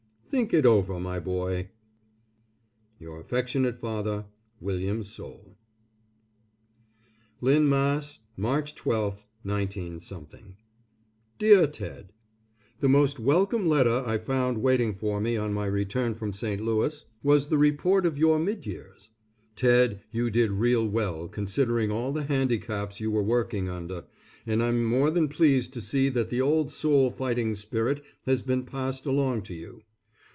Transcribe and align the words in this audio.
Think 0.31 0.53
it 0.53 0.65
over, 0.65 0.97
my 0.97 1.19
boy. 1.19 1.71
Your 2.97 3.19
affectionate 3.19 3.81
father, 3.81 4.27
WILLIAM 4.61 5.03
SOULE. 5.03 5.57
LYNN, 7.41 7.67
MASS., 7.67 8.19
_March 8.39 8.73
12, 8.75 9.25
19_ 9.43 9.99
DEAR 11.37 11.67
TED: 11.67 12.13
The 12.79 12.87
most 12.87 13.19
welcome 13.19 13.67
letter 13.67 14.03
I 14.05 14.17
found 14.17 14.59
waiting 14.59 14.95
for 14.95 15.19
me 15.19 15.35
on 15.35 15.51
my 15.51 15.65
return 15.65 16.13
from 16.15 16.31
St. 16.31 16.63
Louis 16.63 17.03
was 17.21 17.47
the 17.47 17.57
report 17.57 18.05
of 18.05 18.17
your 18.17 18.39
mid 18.39 18.65
years. 18.65 19.09
Ted, 19.57 20.01
you 20.11 20.29
did 20.29 20.51
real 20.51 20.87
well 20.87 21.27
considering 21.27 21.91
all 21.91 22.13
the 22.13 22.23
handicaps 22.23 23.01
you 23.01 23.11
were 23.11 23.21
working 23.21 23.67
under, 23.67 24.05
and 24.47 24.63
I'm 24.63 24.85
more 24.85 25.11
than 25.11 25.27
pleased 25.27 25.73
to 25.73 25.81
see 25.81 26.07
that 26.07 26.29
the 26.29 26.39
old 26.39 26.71
Soule 26.71 27.11
fighting 27.11 27.53
spirit 27.53 28.01
has 28.25 28.41
been 28.41 28.63
passed 28.63 29.05
along 29.05 29.41
to 29.41 29.53
you. 29.53 29.83